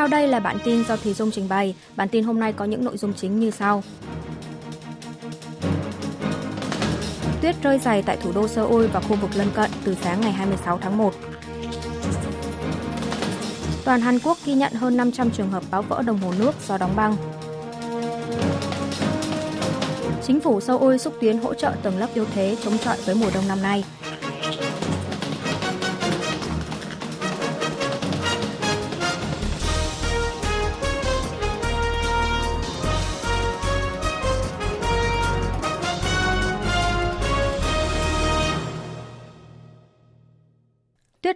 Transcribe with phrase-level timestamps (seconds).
[0.00, 1.74] Sau đây là bản tin do Thùy Dung trình bày.
[1.96, 3.82] Bản tin hôm nay có những nội dung chính như sau.
[7.42, 10.32] Tuyết rơi dày tại thủ đô Seoul và khu vực lân cận từ sáng ngày
[10.32, 11.14] 26 tháng 1.
[13.84, 16.78] Toàn Hàn Quốc ghi nhận hơn 500 trường hợp báo vỡ đồng hồ nước do
[16.78, 17.16] đóng băng.
[20.26, 23.30] Chính phủ Seoul xúc tiến hỗ trợ tầng lớp yếu thế chống chọi với mùa
[23.34, 23.84] đông năm nay.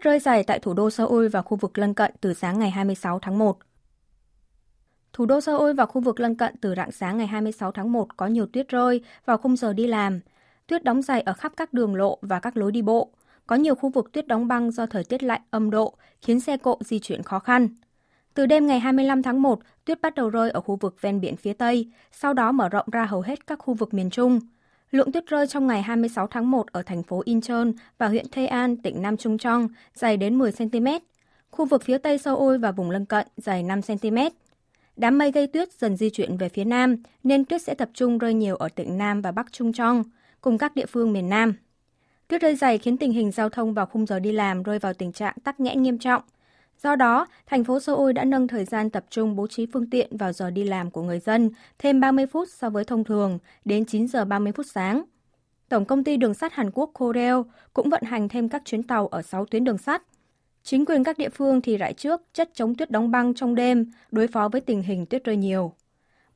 [0.04, 3.18] Rơi dày tại thủ đô Seoul và khu vực lân cận từ sáng ngày 26
[3.18, 3.58] tháng 1.
[5.12, 8.16] Thủ đô Seoul và khu vực lân cận từ rạng sáng ngày 26 tháng 1
[8.16, 10.20] có nhiều tuyết rơi vào khung giờ đi làm.
[10.66, 13.10] Tuyết đóng dày ở khắp các đường lộ và các lối đi bộ.
[13.46, 16.56] Có nhiều khu vực tuyết đóng băng do thời tiết lạnh âm độ, khiến xe
[16.56, 17.68] cộ di chuyển khó khăn.
[18.34, 21.36] Từ đêm ngày 25 tháng 1, tuyết bắt đầu rơi ở khu vực ven biển
[21.36, 24.40] phía Tây, sau đó mở rộng ra hầu hết các khu vực miền Trung.
[24.94, 27.64] Lượng tuyết rơi trong ngày 26 tháng 1 ở thành phố Incheon
[27.98, 30.86] và huyện Thê An, tỉnh Nam Trung Trong, dày đến 10 cm.
[31.50, 34.16] Khu vực phía Tây Seoul và vùng lân cận dày 5 cm.
[34.96, 38.18] Đám mây gây tuyết dần di chuyển về phía Nam, nên tuyết sẽ tập trung
[38.18, 40.04] rơi nhiều ở tỉnh Nam và Bắc Trung Trong,
[40.40, 41.54] cùng các địa phương miền Nam.
[42.28, 44.94] Tuyết rơi dày khiến tình hình giao thông vào khung giờ đi làm rơi vào
[44.94, 46.22] tình trạng tắc nghẽn nghiêm trọng.
[46.84, 50.16] Do đó, thành phố Seoul đã nâng thời gian tập trung bố trí phương tiện
[50.16, 53.84] vào giờ đi làm của người dân thêm 30 phút so với thông thường, đến
[53.84, 55.02] 9 giờ 30 phút sáng.
[55.68, 57.34] Tổng công ty đường sắt Hàn Quốc Korail
[57.72, 60.02] cũng vận hành thêm các chuyến tàu ở 6 tuyến đường sắt.
[60.62, 63.90] Chính quyền các địa phương thì rải trước chất chống tuyết đóng băng trong đêm,
[64.10, 65.72] đối phó với tình hình tuyết rơi nhiều.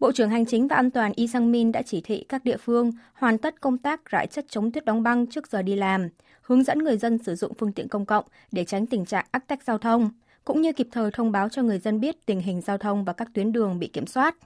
[0.01, 2.93] Bộ trưởng Hành chính và An toàn Y Sang-min đã chỉ thị các địa phương
[3.13, 6.09] hoàn tất công tác rải chất chống tuyết đóng băng trước giờ đi làm,
[6.43, 9.47] hướng dẫn người dân sử dụng phương tiện công cộng để tránh tình trạng ách
[9.47, 10.11] tắc giao thông,
[10.49, 13.13] cũng như kịp thời thông báo cho người dân biết tình hình giao thông và
[13.13, 14.37] các tuyến đường bị kiểm soát.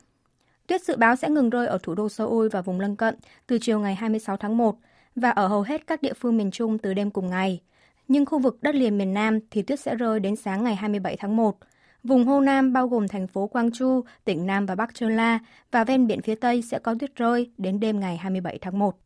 [0.67, 3.17] Tuyết dự báo sẽ ngừng rơi ở thủ đô Seoul và vùng lân cận
[3.47, 4.79] từ chiều ngày 26 tháng 1
[5.17, 7.61] và ở hầu hết các địa phương miền Trung từ đêm cùng ngày.
[8.09, 11.17] Nhưng khu vực đất liền miền Nam thì tuyết sẽ rơi đến sáng ngày 27
[11.17, 11.59] tháng 1.
[12.05, 15.39] Vùng Hồ Nam bao gồm thành phố Quang Chu, tỉnh Nam và Bắc Sơn La
[15.71, 18.99] và ven biển phía Tây sẽ có tuyết rơi đến đêm ngày 27 tháng 1.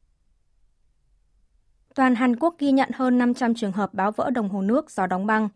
[1.94, 5.06] Toàn Hàn Quốc ghi nhận hơn 500 trường hợp báo vỡ đồng hồ nước do
[5.06, 5.48] đóng băng.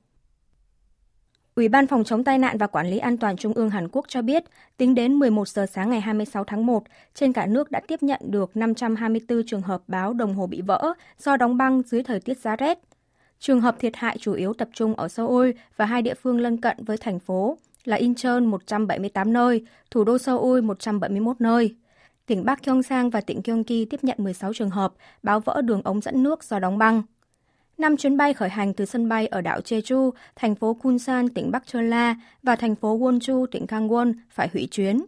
[1.55, 4.05] Ủy ban Phòng chống tai nạn và Quản lý an toàn Trung ương Hàn Quốc
[4.09, 4.45] cho biết,
[4.77, 6.83] tính đến 11 giờ sáng ngày 26 tháng 1,
[7.15, 10.95] trên cả nước đã tiếp nhận được 524 trường hợp báo đồng hồ bị vỡ
[11.19, 12.79] do đóng băng dưới thời tiết giá rét.
[13.39, 16.57] Trường hợp thiệt hại chủ yếu tập trung ở Seoul và hai địa phương lân
[16.57, 21.75] cận với thành phố là Incheon 178 nơi, thủ đô Seoul 171 nơi.
[22.27, 26.01] Tỉnh Bắc Gyeongsang và tỉnh Gyeonggi tiếp nhận 16 trường hợp báo vỡ đường ống
[26.01, 27.03] dẫn nước do đóng băng.
[27.81, 31.51] Năm chuyến bay khởi hành từ sân bay ở đảo Jeju, thành phố Kunsan, tỉnh
[31.51, 35.05] Bắc Chola và thành phố Wonju, tỉnh Gangwon phải hủy chuyến.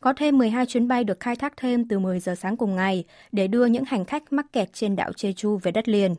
[0.00, 3.04] Có thêm 12 chuyến bay được khai thác thêm từ 10 giờ sáng cùng ngày
[3.32, 6.14] để đưa những hành khách mắc kẹt trên đảo Jeju về đất liền.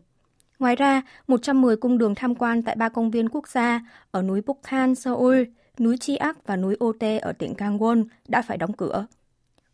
[0.59, 4.41] Ngoài ra, 110 cung đường tham quan tại ba công viên quốc gia ở núi
[4.45, 5.43] Bukhan, Seoul,
[5.79, 9.05] núi Chiak và núi Ote ở tỉnh Gangwon đã phải đóng cửa.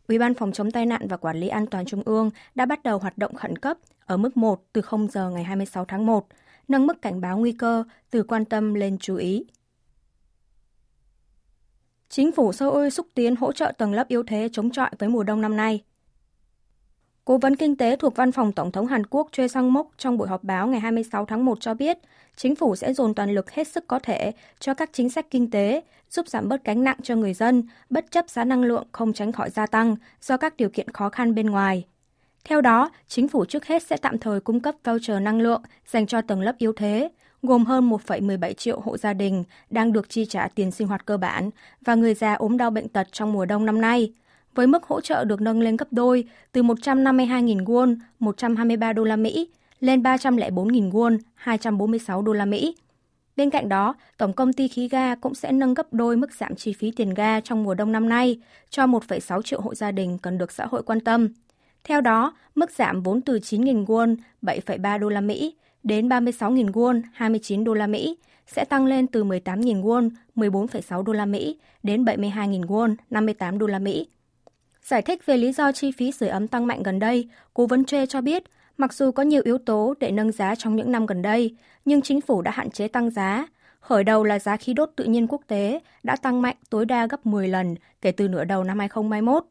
[0.08, 2.82] Ủy ban phòng chống tai nạn và quản lý an toàn trung ương đã bắt
[2.82, 3.78] đầu hoạt động khẩn cấp
[4.08, 6.26] ở mức 1 từ 0 giờ ngày 26 tháng 1,
[6.68, 9.44] nâng mức cảnh báo nguy cơ từ quan tâm lên chú ý.
[12.08, 15.22] Chính phủ Seoul xúc tiến hỗ trợ tầng lớp yếu thế chống chọi với mùa
[15.22, 15.82] đông năm nay.
[17.24, 20.28] Cố vấn kinh tế thuộc Văn phòng Tổng thống Hàn Quốc Choi Sang-mok trong buổi
[20.28, 21.98] họp báo ngày 26 tháng 1 cho biết,
[22.36, 25.50] chính phủ sẽ dồn toàn lực hết sức có thể cho các chính sách kinh
[25.50, 29.12] tế, giúp giảm bớt gánh nặng cho người dân, bất chấp giá năng lượng không
[29.12, 31.86] tránh khỏi gia tăng do các điều kiện khó khăn bên ngoài.
[32.44, 36.06] Theo đó, chính phủ trước hết sẽ tạm thời cung cấp voucher năng lượng dành
[36.06, 37.08] cho tầng lớp yếu thế,
[37.42, 41.16] gồm hơn 1,17 triệu hộ gia đình đang được chi trả tiền sinh hoạt cơ
[41.16, 41.50] bản
[41.80, 44.12] và người già ốm đau bệnh tật trong mùa đông năm nay,
[44.54, 49.16] với mức hỗ trợ được nâng lên gấp đôi từ 152.000 won, 123 đô la
[49.16, 49.48] Mỹ
[49.80, 52.76] lên 304.000 won, 246 đô la Mỹ.
[53.36, 56.56] Bên cạnh đó, Tổng công ty khí ga cũng sẽ nâng gấp đôi mức giảm
[56.56, 60.18] chi phí tiền ga trong mùa đông năm nay cho 1,6 triệu hộ gia đình
[60.18, 61.28] cần được xã hội quan tâm.
[61.88, 67.02] Theo đó, mức giảm vốn từ 9.000 won, 7,3 đô la Mỹ đến 36.000 won,
[67.12, 72.04] 29 đô la Mỹ sẽ tăng lên từ 18.000 won, 14,6 đô la Mỹ đến
[72.04, 74.08] 72.000 won, 58 đô la Mỹ.
[74.82, 77.84] Giải thích về lý do chi phí sưởi ấm tăng mạnh gần đây, cố vấn
[77.84, 78.42] tre cho biết,
[78.76, 82.02] mặc dù có nhiều yếu tố để nâng giá trong những năm gần đây, nhưng
[82.02, 83.46] chính phủ đã hạn chế tăng giá.
[83.80, 87.06] Khởi đầu là giá khí đốt tự nhiên quốc tế đã tăng mạnh tối đa
[87.06, 89.44] gấp 10 lần kể từ nửa đầu năm 2021.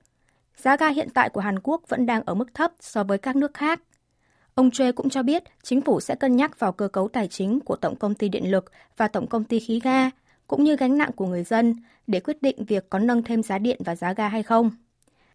[0.58, 3.36] Giá ga hiện tại của Hàn Quốc vẫn đang ở mức thấp so với các
[3.36, 3.82] nước khác.
[4.56, 7.60] Ông Choi cũng cho biết chính phủ sẽ cân nhắc vào cơ cấu tài chính
[7.60, 10.10] của Tổng công ty Điện lực và Tổng công ty Khí ga,
[10.48, 11.76] cũng như gánh nặng của người dân
[12.08, 14.72] để quyết định việc có nâng thêm giá điện và giá ga hay không.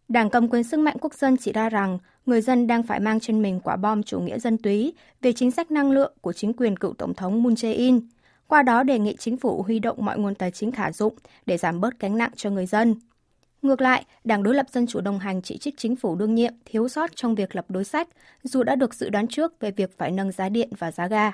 [0.08, 3.20] Đảng cầm quyền sức mạnh quốc dân chỉ ra rằng người dân đang phải mang
[3.20, 6.52] trên mình quả bom chủ nghĩa dân túy về chính sách năng lượng của chính
[6.52, 8.00] quyền cựu Tổng thống Moon Jae-in,
[8.46, 11.14] qua đó đề nghị chính phủ huy động mọi nguồn tài chính khả dụng
[11.46, 12.94] để giảm bớt gánh nặng cho người dân.
[13.62, 16.52] Ngược lại, Đảng đối lập Dân chủ đồng hành chỉ trích chính phủ đương nhiệm
[16.64, 18.08] thiếu sót trong việc lập đối sách,
[18.42, 21.32] dù đã được dự đoán trước về việc phải nâng giá điện và giá ga.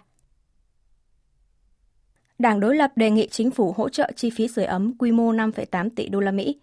[2.39, 5.33] Đảng đối lập đề nghị chính phủ hỗ trợ chi phí sưởi ấm quy mô
[5.33, 6.59] 5,8 tỷ đô la Mỹ.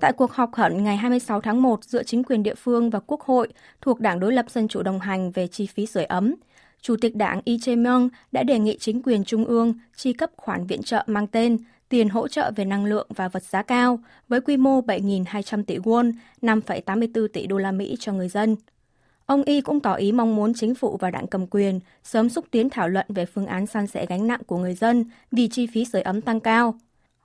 [0.00, 3.20] Tại cuộc họp khẩn ngày 26 tháng 1 giữa chính quyền địa phương và Quốc
[3.20, 3.48] hội
[3.80, 6.34] thuộc Đảng đối lập Dân chủ đồng hành về chi phí sưởi ấm,
[6.80, 10.66] Chủ tịch Đảng Lee Jae-myung đã đề nghị chính quyền trung ương chi cấp khoản
[10.66, 11.58] viện trợ mang tên
[11.90, 13.98] tiền hỗ trợ về năng lượng và vật giá cao
[14.28, 18.56] với quy mô 7.200 tỷ won, 5,84 tỷ đô la Mỹ cho người dân.
[19.26, 22.44] Ông Y cũng tỏ ý mong muốn chính phủ và đảng cầm quyền sớm xúc
[22.50, 25.66] tiến thảo luận về phương án san sẻ gánh nặng của người dân vì chi
[25.66, 26.74] phí sưởi ấm tăng cao.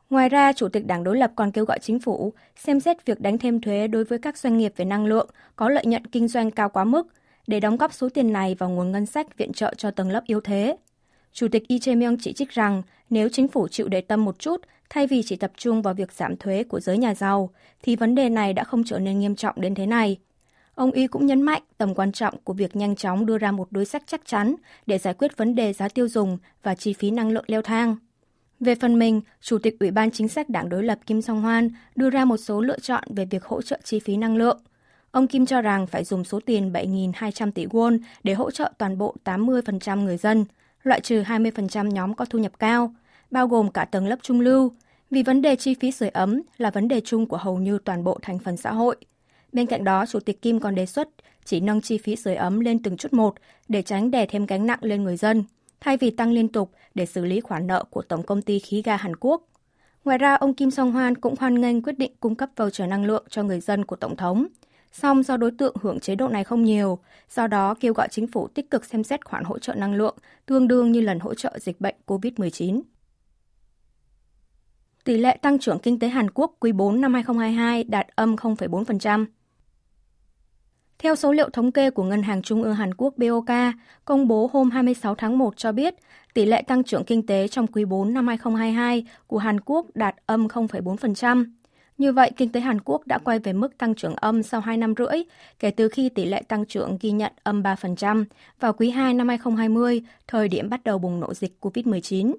[0.10, 3.20] Ngoài ra, Chủ tịch Đảng đối lập còn kêu gọi chính phủ xem xét việc
[3.20, 6.28] đánh thêm thuế đối với các doanh nghiệp về năng lượng có lợi nhuận kinh
[6.28, 7.08] doanh cao quá mức
[7.48, 10.24] để đóng góp số tiền này vào nguồn ngân sách viện trợ cho tầng lớp
[10.26, 10.78] yếu thế.
[11.36, 14.62] Chủ tịch Lee Jae-myung chỉ trích rằng nếu chính phủ chịu để tâm một chút
[14.90, 17.50] thay vì chỉ tập trung vào việc giảm thuế của giới nhà giàu,
[17.84, 20.18] thì vấn đề này đã không trở nên nghiêm trọng đến thế này.
[20.76, 23.68] Ông Y cũng nhấn mạnh tầm quan trọng của việc nhanh chóng đưa ra một
[23.72, 24.56] đối sách chắc chắn
[24.86, 27.96] để giải quyết vấn đề giá tiêu dùng và chi phí năng lượng leo thang.
[28.60, 31.70] Về phần mình, Chủ tịch Ủy ban Chính sách Đảng đối lập Kim Song Hoan
[31.96, 34.60] đưa ra một số lựa chọn về việc hỗ trợ chi phí năng lượng.
[35.12, 38.98] Ông Kim cho rằng phải dùng số tiền 7.200 tỷ won để hỗ trợ toàn
[38.98, 40.46] bộ 80% người dân,
[40.86, 42.94] loại trừ 20% nhóm có thu nhập cao,
[43.32, 44.72] bao gồm cả tầng lớp trung lưu,
[45.12, 48.04] vì vấn đề chi phí sưởi ấm là vấn đề chung của hầu như toàn
[48.04, 48.96] bộ thành phần xã hội.
[49.52, 51.10] Bên cạnh đó, Chủ tịch Kim còn đề xuất
[51.46, 53.36] chỉ nâng chi phí sưởi ấm lên từng chút một
[53.68, 55.44] để tránh đè thêm gánh nặng lên người dân,
[55.80, 58.82] thay vì tăng liên tục để xử lý khoản nợ của Tổng công ty khí
[58.82, 59.48] ga Hàn Quốc.
[60.06, 63.06] Ngoài ra, ông Kim Song Hoan cũng hoan nghênh quyết định cung cấp voucher năng
[63.06, 64.48] lượng cho người dân của Tổng thống.
[65.02, 67.00] Song do đối tượng hưởng chế độ này không nhiều,
[67.30, 70.18] do đó kêu gọi chính phủ tích cực xem xét khoản hỗ trợ năng lượng
[70.46, 72.82] tương đương như lần hỗ trợ dịch bệnh COVID-19.
[75.04, 79.26] Tỷ lệ tăng trưởng kinh tế Hàn Quốc quý 4 năm 2022 đạt âm 0,4%.
[81.00, 83.50] Theo số liệu thống kê của Ngân hàng Trung ương Hàn Quốc BOK,
[84.06, 85.96] công bố hôm 26 tháng 1 cho biết,
[86.34, 90.16] tỷ lệ tăng trưởng kinh tế trong quý 4 năm 2022 của Hàn Quốc đạt
[90.26, 91.46] âm 0,4%.
[91.98, 94.78] Như vậy, kinh tế Hàn Quốc đã quay về mức tăng trưởng âm sau 2
[94.78, 95.24] năm rưỡi,
[95.60, 98.26] kể từ khi tỷ lệ tăng trưởng ghi nhận âm 3%
[98.60, 102.36] vào quý 2 năm 2020, thời điểm bắt đầu bùng nổ dịch COVID-19.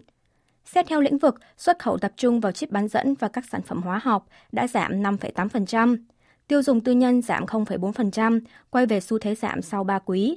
[0.64, 3.62] Xét theo lĩnh vực, xuất khẩu tập trung vào chip bán dẫn và các sản
[3.62, 5.97] phẩm hóa học đã giảm 5,8%.
[6.49, 10.37] Tiêu dùng tư nhân giảm 0,4%, quay về xu thế giảm sau 3 quý.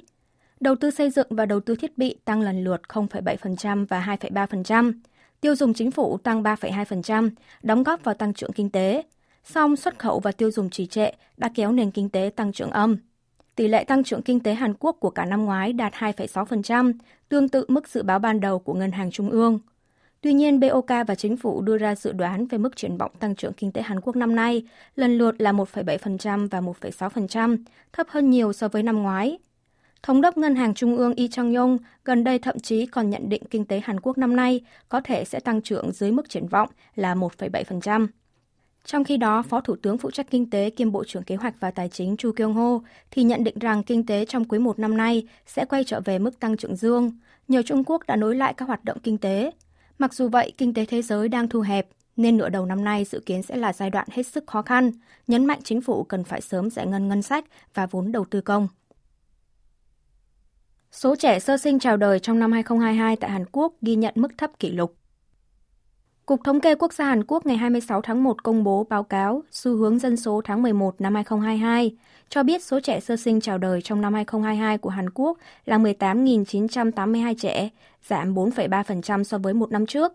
[0.60, 4.92] Đầu tư xây dựng và đầu tư thiết bị tăng lần lượt 0,7% và 2,3%.
[5.40, 7.30] Tiêu dùng chính phủ tăng 3,2%,
[7.62, 9.02] đóng góp vào tăng trưởng kinh tế.
[9.44, 12.70] Song xuất khẩu và tiêu dùng trì trệ đã kéo nền kinh tế tăng trưởng
[12.70, 12.96] âm.
[13.54, 16.92] Tỷ lệ tăng trưởng kinh tế Hàn Quốc của cả năm ngoái đạt 2,6%,
[17.28, 19.58] tương tự mức dự báo ban đầu của Ngân hàng Trung ương.
[20.20, 23.34] Tuy nhiên, BOK và chính phủ đưa ra dự đoán về mức triển vọng tăng
[23.34, 24.62] trưởng kinh tế Hàn Quốc năm nay,
[24.96, 29.38] lần lượt là 1,7% và 1,6%, thấp hơn nhiều so với năm ngoái.
[30.02, 33.42] Thống đốc Ngân hàng Trung ương Lee Chang-yong gần đây thậm chí còn nhận định
[33.50, 36.68] kinh tế Hàn Quốc năm nay có thể sẽ tăng trưởng dưới mức triển vọng
[36.94, 38.06] là 1,7%.
[38.84, 41.54] Trong khi đó, Phó Thủ tướng phụ trách kinh tế kiêm Bộ trưởng Kế hoạch
[41.60, 44.78] và Tài chính Chu Kyung Ho thì nhận định rằng kinh tế trong quý một
[44.78, 47.10] năm nay sẽ quay trở về mức tăng trưởng dương,
[47.48, 49.50] nhờ Trung Quốc đã nối lại các hoạt động kinh tế.
[49.98, 53.04] Mặc dù vậy, kinh tế thế giới đang thu hẹp, nên nửa đầu năm nay
[53.04, 54.90] dự kiến sẽ là giai đoạn hết sức khó khăn,
[55.26, 58.40] nhấn mạnh chính phủ cần phải sớm giải ngân ngân sách và vốn đầu tư
[58.40, 58.68] công.
[60.92, 64.28] Số trẻ sơ sinh chào đời trong năm 2022 tại Hàn Quốc ghi nhận mức
[64.38, 64.94] thấp kỷ lục.
[66.26, 69.42] Cục Thống kê Quốc gia Hàn Quốc ngày 26 tháng 1 công bố báo cáo
[69.50, 71.96] xu hướng dân số tháng 11 năm 2022,
[72.28, 75.78] cho biết số trẻ sơ sinh chào đời trong năm 2022 của Hàn Quốc là
[75.78, 77.68] 18.982 trẻ,
[78.08, 80.12] giảm 4,3% so với một năm trước.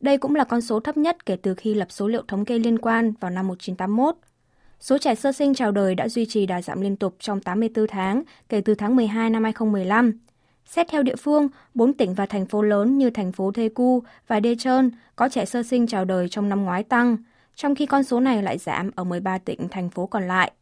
[0.00, 2.58] Đây cũng là con số thấp nhất kể từ khi lập số liệu thống kê
[2.58, 4.16] liên quan vào năm 1981.
[4.80, 7.86] Số trẻ sơ sinh chào đời đã duy trì đà giảm liên tục trong 84
[7.86, 10.12] tháng kể từ tháng 12 năm 2015.
[10.66, 14.40] Xét theo địa phương, 4 tỉnh và thành phố lớn như thành phố Daegu và
[14.40, 17.16] Daejeon có trẻ sơ sinh chào đời trong năm ngoái tăng,
[17.54, 20.52] trong khi con số này lại giảm ở 13 tỉnh, thành phố còn lại.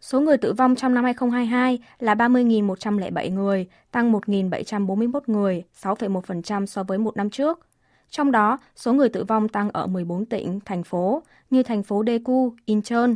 [0.00, 6.82] Số người tử vong trong năm 2022 là 30.107 người, tăng 1.741 người, 6,1% so
[6.82, 7.66] với một năm trước.
[8.10, 12.02] Trong đó, số người tử vong tăng ở 14 tỉnh, thành phố như thành phố
[12.06, 13.14] Daegu, Incheon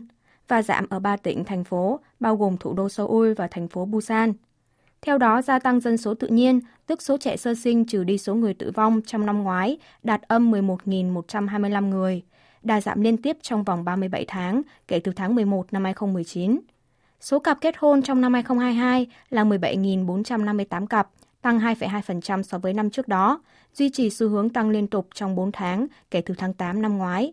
[0.49, 3.85] và giảm ở ba tỉnh, thành phố bao gồm thủ đô Seoul và thành phố
[3.85, 4.33] Busan.
[5.03, 8.19] Theo đó, gia tăng dân số tự nhiên, tức số trẻ sơ sinh trừ đi
[8.19, 12.23] số người tử vong trong năm ngoái, đạt âm 11.125 người,
[12.63, 16.61] đà giảm liên tiếp trong vòng 37 tháng kể từ tháng 11 năm 2019.
[17.21, 21.09] Số cặp kết hôn trong năm 2022 là 17.458 cặp,
[21.43, 23.41] tăng 2,2% so với năm trước đó,
[23.75, 26.99] duy trì xu hướng tăng liên tục trong 4 tháng kể từ tháng 8 năm
[26.99, 27.33] ngoái.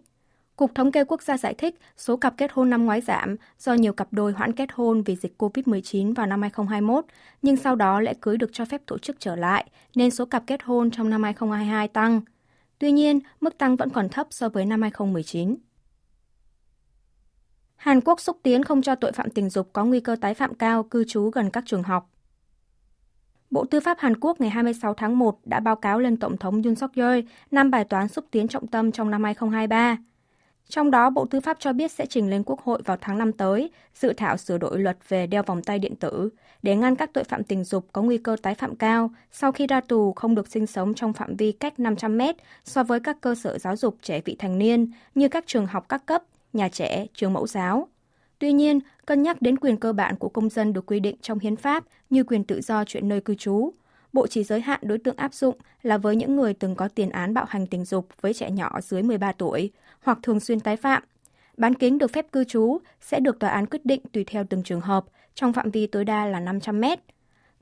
[0.60, 3.74] Cục Thống kê Quốc gia giải thích số cặp kết hôn năm ngoái giảm do
[3.74, 7.06] nhiều cặp đôi hoãn kết hôn vì dịch COVID-19 vào năm 2021,
[7.42, 10.44] nhưng sau đó lễ cưới được cho phép tổ chức trở lại, nên số cặp
[10.48, 12.22] kết hôn trong năm 2022 tăng.
[12.80, 15.56] Tuy nhiên, mức tăng vẫn còn thấp so với năm 2019.
[17.76, 20.54] Hàn Quốc xúc tiến không cho tội phạm tình dục có nguy cơ tái phạm
[20.54, 22.10] cao cư trú gần các trường học.
[23.50, 26.62] Bộ Tư pháp Hàn Quốc ngày 26 tháng 1 đã báo cáo lên Tổng thống
[26.64, 27.20] Yoon suk yeol
[27.52, 29.98] năm bài toán xúc tiến trọng tâm trong năm 2023.
[30.70, 33.34] Trong đó, Bộ Tư pháp cho biết sẽ trình lên Quốc hội vào tháng 5
[33.34, 36.30] tới dự thảo sửa đổi luật về đeo vòng tay điện tử
[36.64, 39.68] để ngăn các tội phạm tình dục có nguy cơ tái phạm cao sau khi
[39.68, 42.36] ra tù không được sinh sống trong phạm vi cách 500 mét
[42.66, 45.86] so với các cơ sở giáo dục trẻ vị thành niên như các trường học
[45.90, 46.24] các cấp,
[46.54, 47.88] nhà trẻ, trường mẫu giáo.
[48.40, 51.40] Tuy nhiên, cân nhắc đến quyền cơ bản của công dân được quy định trong
[51.40, 53.74] hiến pháp như quyền tự do chuyện nơi cư trú,
[54.14, 57.10] Bộ chỉ giới hạn đối tượng áp dụng là với những người từng có tiền
[57.10, 59.72] án bạo hành tình dục với trẻ nhỏ dưới 13 tuổi
[60.04, 61.04] hoặc thường xuyên tái phạm.
[61.58, 64.64] Bán kính được phép cư trú sẽ được tòa án quyết định tùy theo từng
[64.64, 67.00] trường hợp, trong phạm vi tối đa là 500 mét.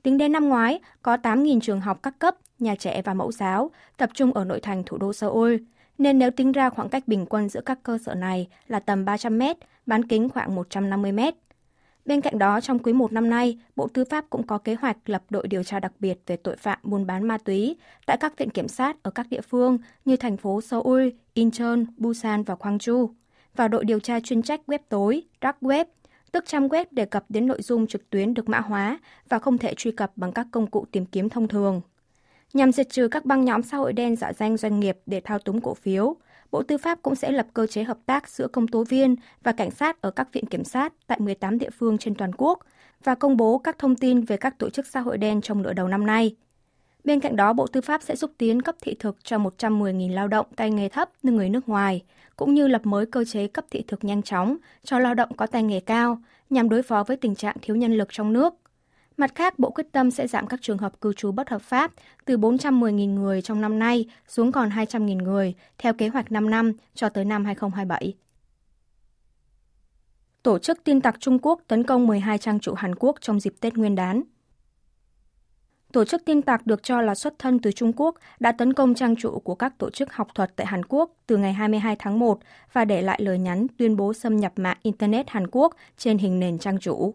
[0.02, 3.70] Tính đến năm ngoái, có 8.000 trường học các cấp, nhà trẻ và mẫu giáo
[3.96, 5.56] tập trung ở nội thành thủ đô Seoul,
[5.98, 9.04] nên nếu tính ra khoảng cách bình quân giữa các cơ sở này là tầm
[9.04, 11.34] 300 mét, bán kính khoảng 150 mét.
[12.08, 14.96] Bên cạnh đó, trong quý 1 năm nay, Bộ Tư pháp cũng có kế hoạch
[15.06, 18.38] lập đội điều tra đặc biệt về tội phạm buôn bán ma túy tại các
[18.38, 23.08] viện kiểm sát ở các địa phương như thành phố Seoul, Incheon, Busan và Gwangju
[23.56, 25.84] và đội điều tra chuyên trách web tối, dark web,
[26.32, 28.98] tức trang web đề cập đến nội dung trực tuyến được mã hóa
[29.28, 31.80] và không thể truy cập bằng các công cụ tìm kiếm thông thường.
[32.52, 35.38] Nhằm diệt trừ các băng nhóm xã hội đen giả danh doanh nghiệp để thao
[35.38, 36.16] túng cổ phiếu,
[36.50, 39.52] Bộ Tư pháp cũng sẽ lập cơ chế hợp tác giữa công tố viên và
[39.52, 42.58] cảnh sát ở các viện kiểm sát tại 18 địa phương trên toàn quốc
[43.04, 45.72] và công bố các thông tin về các tổ chức xã hội đen trong nửa
[45.72, 46.36] đầu năm nay.
[47.04, 50.28] Bên cạnh đó, Bộ Tư pháp sẽ xúc tiến cấp thị thực cho 110.000 lao
[50.28, 52.04] động tay nghề thấp như người nước ngoài,
[52.36, 55.46] cũng như lập mới cơ chế cấp thị thực nhanh chóng cho lao động có
[55.46, 56.18] tay nghề cao
[56.50, 58.54] nhằm đối phó với tình trạng thiếu nhân lực trong nước–
[59.18, 61.92] Mặt khác, Bộ quyết tâm sẽ giảm các trường hợp cư trú bất hợp pháp
[62.24, 66.72] từ 410.000 người trong năm nay xuống còn 200.000 người theo kế hoạch 5 năm
[66.94, 68.14] cho tới năm 2027.
[70.42, 73.54] Tổ chức tin tặc Trung Quốc tấn công 12 trang trụ Hàn Quốc trong dịp
[73.60, 74.22] Tết Nguyên đán.
[75.92, 78.94] Tổ chức tin tặc được cho là xuất thân từ Trung Quốc đã tấn công
[78.94, 82.18] trang trụ của các tổ chức học thuật tại Hàn Quốc từ ngày 22 tháng
[82.18, 82.38] 1
[82.72, 86.40] và để lại lời nhắn tuyên bố xâm nhập mạng Internet Hàn Quốc trên hình
[86.40, 87.14] nền trang chủ.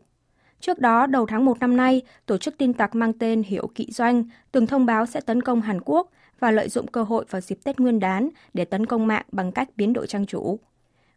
[0.66, 3.88] Trước đó, đầu tháng 1 năm nay, tổ chức tin tặc mang tên Hiểu Kỵ
[3.92, 7.42] Doanh từng thông báo sẽ tấn công Hàn Quốc và lợi dụng cơ hội vào
[7.42, 10.60] dịp Tết Nguyên đán để tấn công mạng bằng cách biến đổi trang chủ.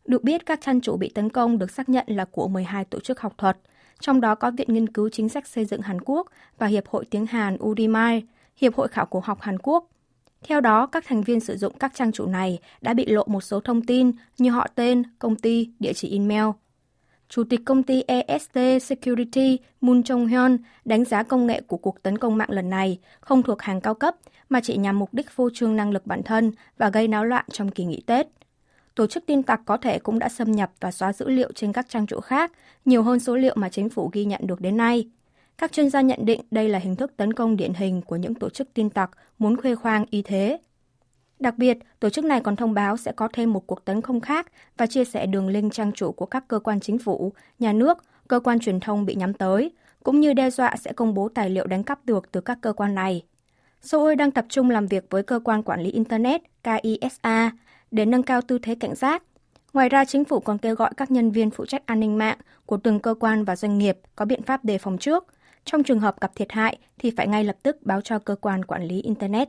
[0.04, 3.00] Được biết, các trang chủ bị tấn công được xác nhận là của 12 tổ
[3.00, 3.58] chức học thuật,
[4.00, 6.26] trong đó có Viện Nghiên cứu Chính sách Xây dựng Hàn Quốc
[6.58, 8.22] và Hiệp hội Tiếng Hàn Udimai,
[8.56, 9.88] Hiệp hội Khảo cổ học Hàn Quốc.
[10.42, 13.40] Theo đó, các thành viên sử dụng các trang chủ này đã bị lộ một
[13.40, 16.46] số thông tin như họ tên, công ty, địa chỉ email–
[17.28, 22.02] Chủ tịch công ty EST Security Moon Jong Hyun đánh giá công nghệ của cuộc
[22.02, 24.16] tấn công mạng lần này không thuộc hàng cao cấp
[24.48, 27.44] mà chỉ nhằm mục đích phô trương năng lực bản thân và gây náo loạn
[27.52, 28.26] trong kỳ nghỉ Tết.
[28.94, 31.72] Tổ chức tin tặc có thể cũng đã xâm nhập và xóa dữ liệu trên
[31.72, 32.52] các trang chủ khác,
[32.84, 35.08] nhiều hơn số liệu mà chính phủ ghi nhận được đến nay.
[35.58, 38.34] Các chuyên gia nhận định đây là hình thức tấn công điển hình của những
[38.34, 40.58] tổ chức tin tặc muốn khuê khoang y thế.
[41.40, 44.20] Đặc biệt, tổ chức này còn thông báo sẽ có thêm một cuộc tấn công
[44.20, 47.72] khác và chia sẻ đường link trang chủ của các cơ quan chính phủ, nhà
[47.72, 49.70] nước, cơ quan truyền thông bị nhắm tới,
[50.02, 52.72] cũng như đe dọa sẽ công bố tài liệu đánh cắp được từ các cơ
[52.72, 53.22] quan này.
[53.82, 57.50] Seoul đang tập trung làm việc với cơ quan quản lý Internet KISA
[57.90, 59.22] để nâng cao tư thế cảnh giác.
[59.72, 62.38] Ngoài ra, chính phủ còn kêu gọi các nhân viên phụ trách an ninh mạng
[62.66, 65.26] của từng cơ quan và doanh nghiệp có biện pháp đề phòng trước.
[65.64, 68.64] Trong trường hợp gặp thiệt hại thì phải ngay lập tức báo cho cơ quan
[68.64, 69.48] quản lý Internet.